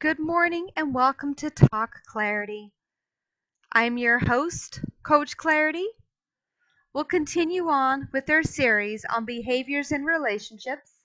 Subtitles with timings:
[0.00, 2.72] Good morning and welcome to Talk Clarity.
[3.72, 5.88] I'm your host, Coach Clarity.
[6.94, 11.04] We'll continue on with our series on behaviors in relationships.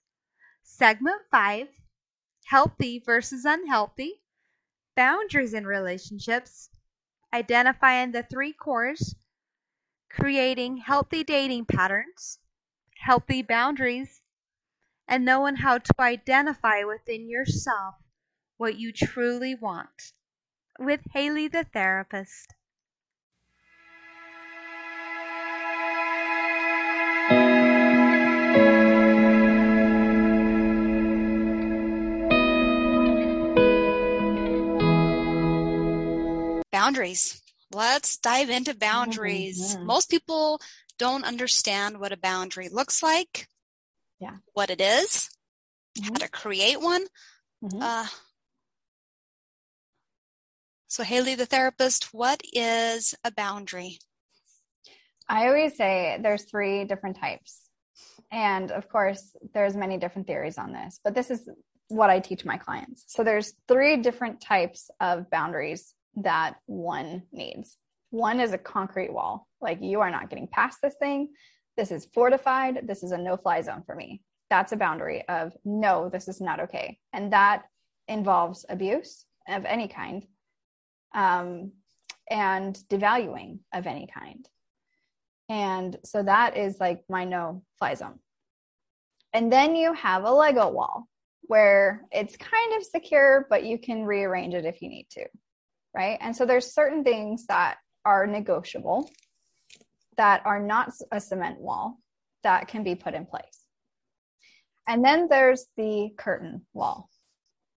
[0.64, 1.68] Segment 5
[2.46, 4.22] Healthy versus Unhealthy,
[4.96, 6.70] Boundaries in Relationships,
[7.34, 9.14] Identifying the Three Cores,
[10.10, 12.40] Creating Healthy Dating Patterns,
[13.00, 14.22] Healthy Boundaries,
[15.06, 17.96] and knowing how to identify within yourself
[18.58, 20.14] what you truly want.
[20.80, 22.54] With Haley the therapist.
[36.72, 37.42] Boundaries.
[37.74, 39.76] Let's dive into boundaries.
[39.76, 39.86] Mhm.
[39.86, 40.62] Most people
[40.98, 43.48] don't understand what a boundary looks like,
[44.20, 44.38] Yeah.
[44.54, 45.30] what it is,
[46.04, 46.20] how Mhm.
[46.20, 47.08] to create one.
[47.64, 47.82] Mhm.
[47.82, 48.08] Uh,
[50.96, 54.00] so, Haley, the therapist, what is a boundary?
[55.28, 57.64] I always say there's three different types.
[58.32, 61.50] And of course, there's many different theories on this, but this is
[61.90, 63.04] what I teach my clients.
[63.08, 67.76] So there's three different types of boundaries that one needs.
[68.12, 69.50] One is a concrete wall.
[69.60, 71.28] Like you are not getting past this thing.
[71.76, 72.88] This is fortified.
[72.88, 74.22] This is a no-fly zone for me.
[74.50, 77.00] That's a boundary of no, this is not okay.
[77.12, 77.64] And that
[78.08, 80.26] involves abuse of any kind.
[81.16, 81.72] Um,
[82.30, 84.48] and devaluing of any kind.
[85.50, 88.20] And so that is like my no fly zone.
[89.34, 91.08] And then you have a Lego wall
[91.44, 95.26] where it's kind of secure, but you can rearrange it if you need to.
[95.96, 96.18] Right.
[96.20, 99.10] And so there's certain things that are negotiable
[100.18, 102.00] that are not a cement wall
[102.44, 103.66] that can be put in place.
[104.88, 107.10] And then there's the curtain wall.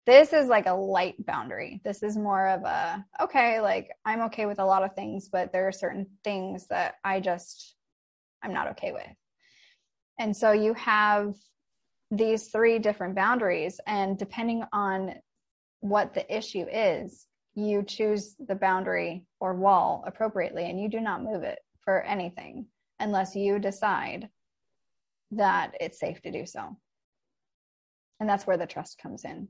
[0.09, 1.83] This is like a light boundary.
[1.85, 5.53] This is more of a, okay, like I'm okay with a lot of things, but
[5.53, 7.77] there are certain things that I just,
[8.43, 9.07] I'm not okay with.
[10.19, 11.35] And so you have
[12.11, 15.17] these three different boundaries, and depending on
[15.81, 21.23] what the issue is, you choose the boundary or wall appropriately, and you do not
[21.23, 22.65] move it for anything
[22.99, 24.31] unless you decide
[25.33, 26.79] that it's safe to do so.
[28.21, 29.49] And that's where the trust comes in.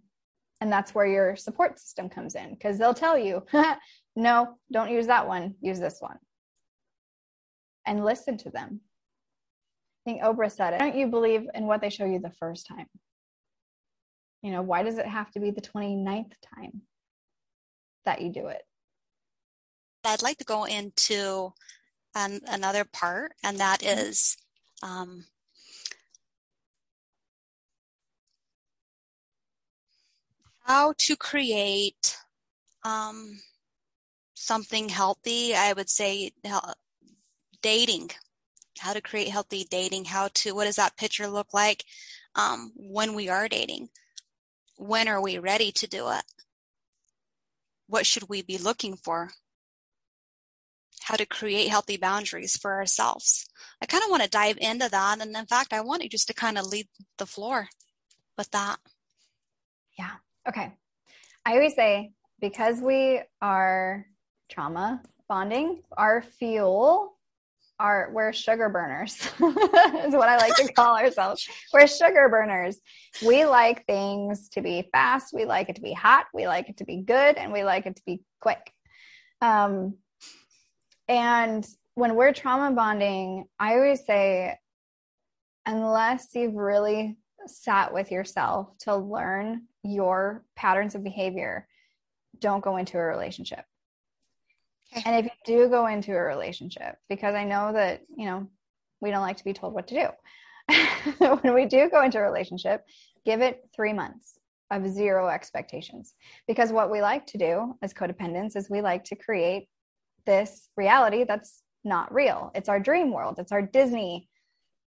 [0.61, 3.45] And that's where your support system comes in because they'll tell you,
[4.17, 6.19] no, don't use that one, use this one.
[7.87, 8.81] And listen to them.
[10.07, 10.79] I think Oprah said it.
[10.81, 12.87] Don't you believe in what they show you the first time?
[14.43, 16.83] You know, why does it have to be the 29th time
[18.05, 18.63] that you do it?
[20.05, 21.53] I'd like to go into
[22.15, 24.37] an, another part, and that is
[24.83, 25.25] um,
[30.69, 32.19] how to create
[32.85, 33.41] um,
[34.35, 35.55] something healthy.
[35.55, 36.33] I would say
[37.63, 38.11] dating,
[38.79, 41.85] how to create healthy dating, how to, what does that picture look like
[42.35, 43.89] um, when we are dating?
[44.77, 46.23] When are we ready to do it?
[47.87, 49.31] What should we be looking for?
[51.01, 53.49] How to create healthy boundaries for ourselves.
[53.81, 55.23] I kind of want to dive into that.
[55.23, 57.69] And in fact, I want you just to kind of lead the floor
[58.37, 58.77] with that.
[59.99, 60.17] Yeah.
[60.49, 60.73] Okay.
[61.45, 64.07] I always say because we are
[64.49, 67.15] trauma bonding, our fuel
[67.81, 71.47] are we're sugar burners is what I like to call ourselves.
[71.73, 72.81] We're sugar burners.
[73.25, 75.33] We like things to be fast.
[75.33, 76.27] We like it to be hot.
[76.33, 78.73] We like it to be good, and we like it to be quick.
[79.41, 79.99] Um,
[81.09, 84.59] and when we're trauma bonding, I always say,
[85.67, 87.17] unless you've really
[87.47, 91.67] sat with yourself to learn your patterns of behavior,
[92.39, 93.65] don't go into a relationship.
[94.97, 95.03] Okay.
[95.05, 98.49] And if you do go into a relationship, because I know that, you know,
[99.01, 100.75] we don't like to be told what to do.
[101.43, 102.85] when we do go into a relationship,
[103.25, 104.39] give it three months
[104.71, 106.15] of zero expectations.
[106.47, 109.69] Because what we like to do as codependents is we like to create
[110.27, 112.51] this reality that's not real.
[112.55, 114.29] It's our dream world, it's our Disney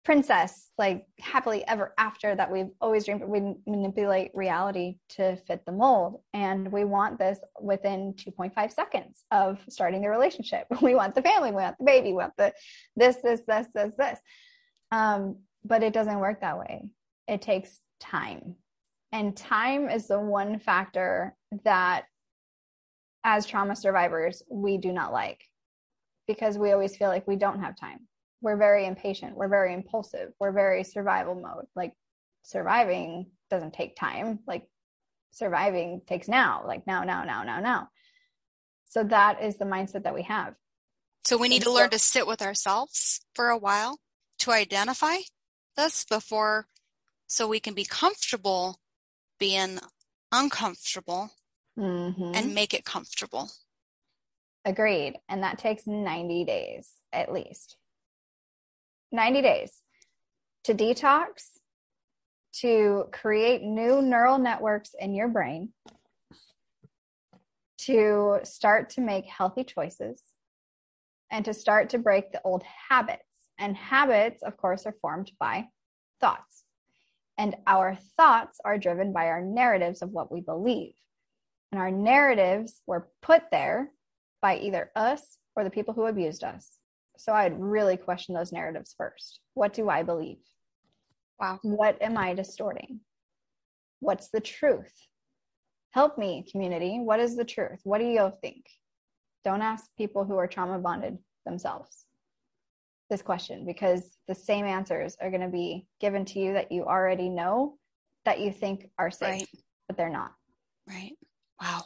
[0.04, 3.24] princess, like happily ever after that we've always dreamed.
[3.24, 6.20] We manipulate reality to fit the mold.
[6.34, 10.66] And we want this within 2.5 seconds of starting the relationship.
[10.82, 12.52] We want the family, we want the baby, we want the
[12.94, 14.18] this, this, this, this, this.
[14.92, 16.82] Um, but it doesn't work that way.
[17.26, 18.56] It takes time.
[19.12, 21.34] And time is the one factor
[21.64, 22.04] that,
[23.22, 25.40] as trauma survivors, we do not like
[26.26, 28.00] because we always feel like we don't have time
[28.40, 31.92] we're very impatient we're very impulsive we're very survival mode like
[32.42, 34.66] surviving doesn't take time like
[35.30, 37.88] surviving takes now, like now, now, now, now, now.
[38.84, 40.54] So that is the mindset that we have.
[41.24, 43.98] So we need And to so- learn to sit with ourselves for a while
[44.38, 45.16] to identify
[45.76, 46.68] this before
[47.26, 48.78] so we can be comfortable
[49.40, 49.80] being
[50.30, 51.30] uncomfortable
[51.76, 52.36] Mhm.
[52.36, 53.50] and make it comfortable.
[54.64, 55.18] Agreed.
[55.28, 57.76] And that takes 90 days at least.
[59.14, 59.80] 90 days
[60.64, 61.58] to detox,
[62.60, 65.72] to create new neural networks in your brain,
[67.78, 70.20] to start to make healthy choices,
[71.30, 73.22] and to start to break the old habits.
[73.58, 75.68] And habits, of course, are formed by
[76.20, 76.64] thoughts.
[77.38, 80.94] And our thoughts are driven by our narratives of what we believe.
[81.70, 83.90] And our narratives were put there
[84.42, 86.78] by either us or the people who abused us.
[87.16, 89.40] So I'd really question those narratives first.
[89.54, 90.38] What do I believe?
[91.40, 91.58] Wow.
[91.62, 93.00] What am I distorting?
[94.00, 94.92] What's the truth?
[95.92, 96.98] Help me, community.
[97.00, 97.80] What is the truth?
[97.84, 98.64] What do you think?
[99.44, 102.06] Don't ask people who are trauma bonded themselves
[103.10, 106.84] this question because the same answers are going to be given to you that you
[106.84, 107.76] already know
[108.24, 109.48] that you think are safe, Right.
[109.86, 110.32] but they're not.
[110.88, 111.12] Right.
[111.60, 111.82] Wow.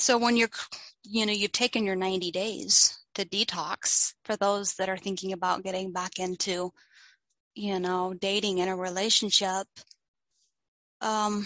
[0.00, 0.48] So when you're,
[1.04, 5.62] you know, you've taken your 90 days to detox for those that are thinking about
[5.62, 6.72] getting back into,
[7.54, 9.66] you know, dating in a relationship,
[11.02, 11.44] um,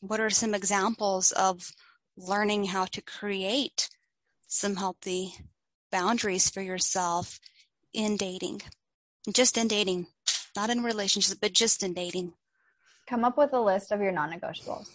[0.00, 1.70] what are some examples of
[2.16, 3.90] learning how to create
[4.46, 5.34] some healthy
[5.92, 7.38] boundaries for yourself
[7.92, 8.62] in dating?
[9.34, 10.06] Just in dating,
[10.56, 12.32] not in relationships, but just in dating.
[13.06, 14.88] come up with a list of your non-negotiables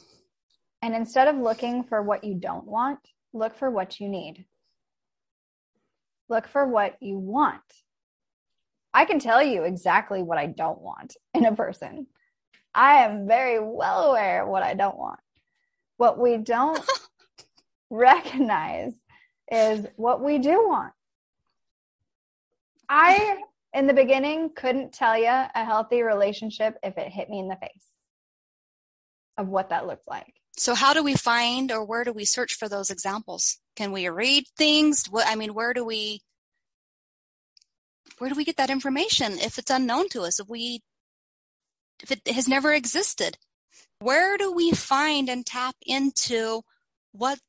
[0.83, 3.00] and instead of looking for what you don't want
[3.33, 4.45] look for what you need.
[6.30, 7.62] Look for what you want.
[8.94, 12.07] I can tell you exactly what i don't want in a person.
[12.75, 15.19] I am very well aware of what i don't want.
[15.97, 16.83] What we don't
[17.89, 18.94] recognize
[19.51, 20.94] is what we do want.
[22.89, 23.38] I
[23.74, 27.56] in the beginning couldn't tell you a healthy relationship if it hit me in the
[27.56, 27.88] face
[29.38, 30.33] of what that looked like.
[30.55, 33.57] So how do we find or where do we search for those examples?
[33.75, 35.05] Can we read things?
[35.09, 36.21] What I mean, where do we
[38.19, 40.39] where do we get that information if it's unknown to us?
[40.39, 40.81] If we
[42.01, 43.38] if it has never existed?
[44.00, 46.61] Where do we find and tap into
[47.13, 47.39] what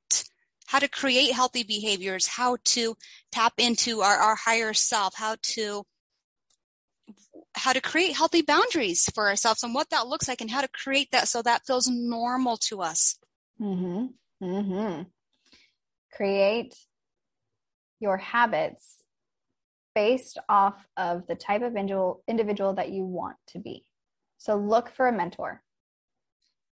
[0.66, 2.96] how to create healthy behaviors, how to
[3.30, 5.84] tap into our, our higher self, how to
[7.54, 10.68] how to create healthy boundaries for ourselves and what that looks like and how to
[10.68, 13.18] create that so that feels normal to us.
[13.60, 14.06] Mm-hmm.
[14.44, 15.02] Mm-hmm.
[16.12, 16.74] Create
[18.00, 18.98] your habits
[19.94, 23.84] based off of the type of individual, individual that you want to be.
[24.38, 25.62] So look for a mentor.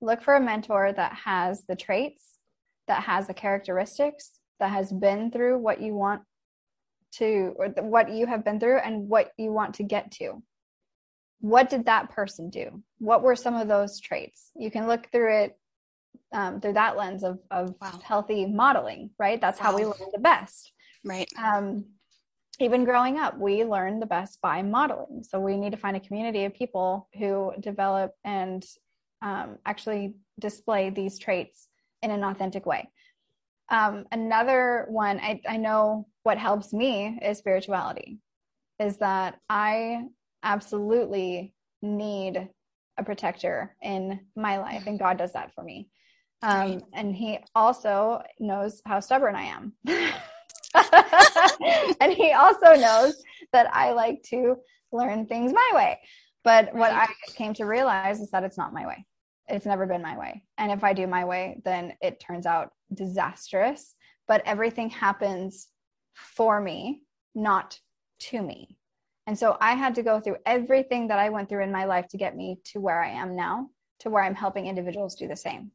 [0.01, 2.37] Look for a mentor that has the traits,
[2.87, 6.23] that has the characteristics, that has been through what you want
[7.13, 10.41] to, or what you have been through and what you want to get to.
[11.41, 12.81] What did that person do?
[12.99, 14.51] What were some of those traits?
[14.55, 15.57] You can look through it
[16.33, 17.99] um, through that lens of, of Wow.
[18.03, 19.39] healthy modeling, right?
[19.39, 20.71] That's how we learn the best.
[21.03, 21.27] Right.
[21.37, 21.85] Um,
[22.59, 25.23] even growing up, we learn the best by modeling.
[25.23, 28.63] So we need to find a community of people who develop and
[29.21, 31.67] um, actually display these traits
[32.01, 32.89] in an authentic way.
[33.69, 38.19] Um, another one, I, I know what helps me is spirituality,
[38.79, 40.03] is that I
[40.43, 42.49] absolutely need
[42.97, 45.89] a protector in my life, and God does that for me.
[46.43, 49.73] Um, and He also knows how stubborn I am.
[51.99, 53.21] and He also knows
[53.53, 54.57] that I like to
[54.91, 55.99] learn things my way.
[56.43, 59.05] But what I came to realize is that it's not my way.
[59.47, 60.43] It's never been my way.
[60.57, 63.93] And if I do my way, then it turns out disastrous.
[64.27, 65.67] But everything happens
[66.15, 67.03] for me,
[67.35, 67.79] not
[68.19, 68.77] to me.
[69.27, 72.07] And so I had to go through everything that I went through in my life
[72.09, 75.35] to get me to where I am now, to where I'm helping individuals do the
[75.35, 75.71] same.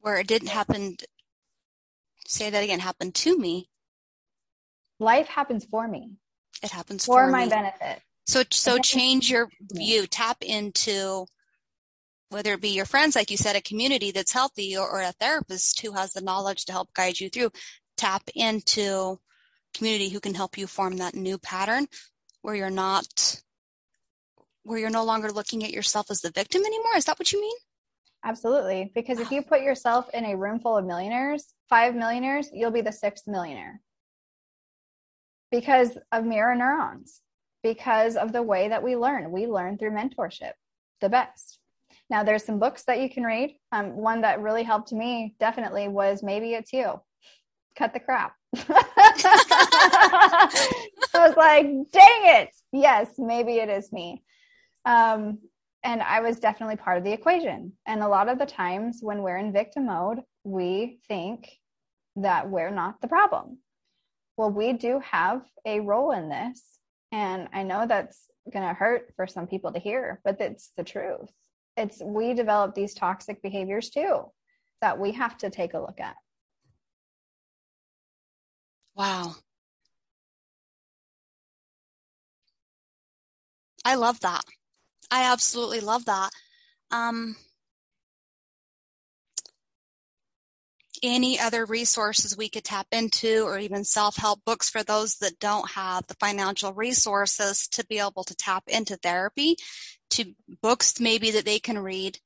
[0.00, 0.96] Where it didn't happen
[2.26, 3.68] say that again, happened to me.
[4.98, 6.12] Life happens for me,
[6.62, 7.50] It happens for, for, my me.
[7.50, 8.00] benefit.
[8.26, 11.26] So so change your view, tap into
[12.30, 15.12] whether it be your friends, like you said, a community that's healthy or, or a
[15.12, 17.50] therapist who has the knowledge to help guide you through.
[17.96, 19.18] Tap into
[19.74, 21.86] community who can help you form that new pattern
[22.46, 23.42] where you're not
[24.62, 26.96] where you're no longer looking at yourself as the victim anymore.
[26.96, 27.56] Is that what you mean?
[28.24, 28.92] Absolutely.
[28.94, 32.82] Because if you put yourself in a room full of millionaires, five millionaires, you'll be
[32.82, 33.80] the sixth millionaire
[35.50, 37.20] because of mirror neurons.
[37.64, 39.32] because of the way that we learn.
[39.32, 40.52] We learn through mentorship,
[41.00, 41.58] the best.
[42.08, 43.56] Now, there's some books that you can read.
[43.72, 47.00] Um, one that really helped me definitely was Maybe It's You.
[47.76, 48.34] Cut the crap.
[51.16, 52.50] I was like, dang it.
[52.72, 54.22] Yes, maybe it is me.
[54.84, 55.38] Um,
[55.82, 57.72] and I was definitely part of the equation.
[57.86, 61.50] And a lot of the times when we're in victim mode, we think
[62.16, 63.58] that we're not the problem.
[64.36, 66.62] Well, we do have a role in this.
[67.12, 70.84] And I know that's going to hurt for some people to hear, but it's the
[70.84, 71.30] truth.
[71.76, 74.30] It's we develop these toxic behaviors too
[74.80, 76.16] that we have to take a look at.
[78.94, 79.34] Wow.
[83.86, 84.42] I love that.
[85.12, 86.30] I absolutely love that.
[86.90, 87.36] Um,
[91.04, 95.70] any other resources we could tap into or even self-help books for those that don't
[95.70, 99.54] have the financial resources to be able to tap into therapy
[100.10, 102.18] to books maybe that they can read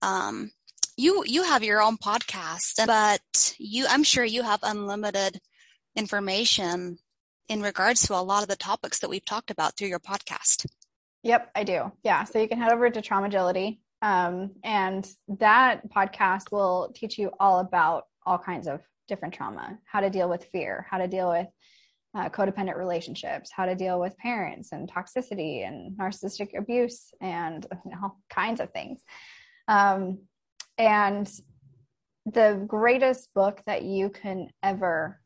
[0.00, 0.52] um,
[0.96, 5.38] you you have your own podcast but you i'm sure you have unlimited
[5.96, 6.98] information
[7.48, 10.66] in regards to a lot of the topics that we've talked about through your podcast.
[11.24, 11.90] Yep, I do.
[12.02, 12.24] Yeah.
[12.24, 13.78] So you can head over to Traumagility.
[14.02, 15.08] Um, and
[15.40, 20.28] that podcast will teach you all about all kinds of different trauma, how to deal
[20.28, 21.46] with fear, how to deal with
[22.14, 27.66] uh, codependent relationships, how to deal with parents and toxicity and narcissistic abuse and
[28.02, 29.02] all kinds of things.
[29.66, 30.18] Um,
[30.76, 31.30] and
[32.26, 35.20] the greatest book that you can ever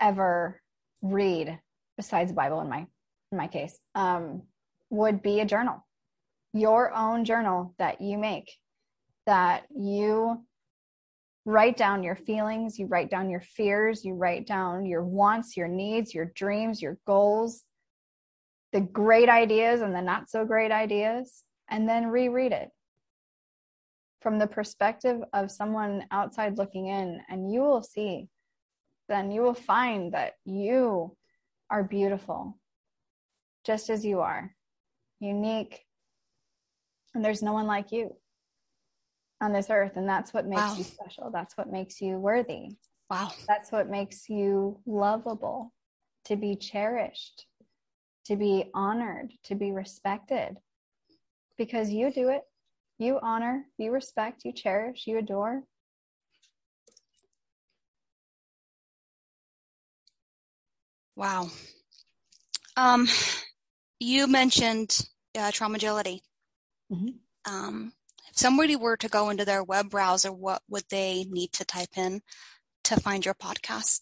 [0.00, 0.60] ever
[1.02, 1.58] read
[1.96, 2.86] besides Bible in my
[3.32, 4.42] in my case um,
[4.90, 5.84] would be a journal,
[6.52, 8.52] your own journal that you make,
[9.26, 10.44] that you
[11.44, 15.68] write down your feelings, you write down your fears, you write down your wants, your
[15.68, 17.64] needs, your dreams, your goals,
[18.72, 22.70] the great ideas and the not so great ideas, and then reread it.
[24.20, 28.28] From the perspective of someone outside looking in, and you will see
[29.08, 31.16] then you will find that you
[31.70, 32.58] are beautiful
[33.64, 34.54] just as you are,
[35.20, 35.84] unique,
[37.14, 38.14] and there's no one like you
[39.40, 39.92] on this earth.
[39.96, 40.74] And that's what makes wow.
[40.76, 41.30] you special.
[41.30, 42.70] That's what makes you worthy.
[43.10, 43.30] Wow.
[43.46, 45.72] That's what makes you lovable,
[46.26, 47.46] to be cherished,
[48.26, 50.56] to be honored, to be respected,
[51.58, 52.42] because you do it.
[52.98, 55.64] You honor, you respect, you cherish, you adore,
[61.16, 61.48] Wow.
[62.76, 63.08] Um,
[64.00, 66.20] you mentioned uh, Traumagility.
[66.92, 67.52] Mm-hmm.
[67.52, 67.92] Um,
[68.30, 71.96] if somebody were to go into their web browser, what would they need to type
[71.96, 72.20] in
[72.84, 74.00] to find your podcast?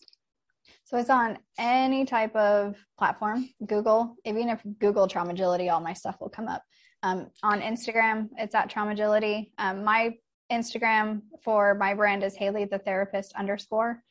[0.85, 6.17] So it's on any type of platform, Google, even if Google Traumagility, all my stuff
[6.21, 6.63] will come up.
[7.03, 9.53] Um, on Instagram, it's at Traumagility.
[9.59, 10.15] Um, my
[10.53, 14.03] Instagram for my brand is Haley the Therapist underscore.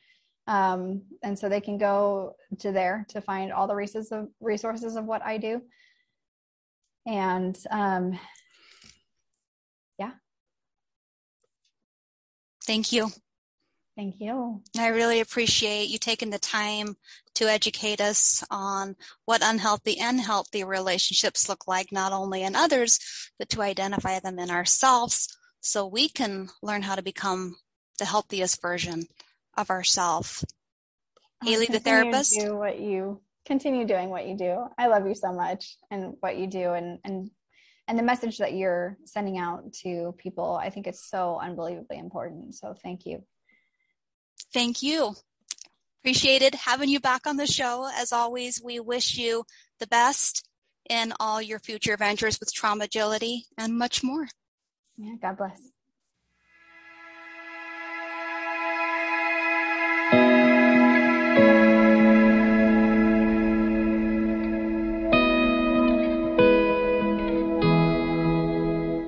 [0.46, 4.96] Um, and so they can go to there to find all the resources of, resources
[4.96, 5.62] of what I do.
[7.06, 8.18] And um,
[9.98, 10.12] yeah.
[12.64, 13.10] Thank you.
[13.96, 14.62] Thank you.
[14.78, 16.96] I really appreciate you taking the time
[17.34, 18.96] to educate us on
[19.26, 22.98] what unhealthy and healthy relationships look like, not only in others,
[23.38, 25.28] but to identify them in ourselves
[25.60, 27.56] so we can learn how to become
[27.98, 29.06] the healthiest version
[29.56, 30.44] of ourselves.
[31.42, 32.38] Haley, the therapist.
[32.38, 34.66] Do what you continue doing what you do.
[34.78, 37.30] I love you so much and what you do and and
[37.88, 40.54] and the message that you're sending out to people.
[40.54, 42.54] I think it's so unbelievably important.
[42.54, 43.24] So thank you.
[44.52, 45.14] Thank you.
[46.00, 47.88] Appreciated having you back on the show.
[47.94, 49.44] As always, we wish you
[49.78, 50.48] the best
[50.88, 54.26] in all your future ventures with Traumagility and much more.
[54.96, 55.60] Yeah, God bless.